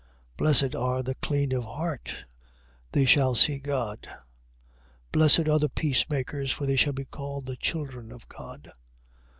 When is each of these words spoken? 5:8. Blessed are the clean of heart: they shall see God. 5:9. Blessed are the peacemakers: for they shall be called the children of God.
5:8. 0.37 0.37
Blessed 0.37 0.75
are 0.75 1.03
the 1.03 1.13
clean 1.13 1.51
of 1.51 1.63
heart: 1.63 2.15
they 2.91 3.05
shall 3.05 3.35
see 3.35 3.59
God. 3.59 4.07
5:9. 4.09 4.15
Blessed 5.11 5.47
are 5.47 5.59
the 5.59 5.69
peacemakers: 5.69 6.51
for 6.51 6.65
they 6.65 6.75
shall 6.75 6.93
be 6.93 7.05
called 7.05 7.45
the 7.45 7.55
children 7.55 8.11
of 8.11 8.27
God. 8.27 8.71